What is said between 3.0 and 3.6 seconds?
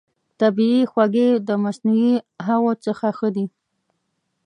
ښه دي.